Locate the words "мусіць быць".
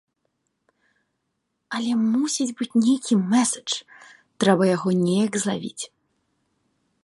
2.13-2.79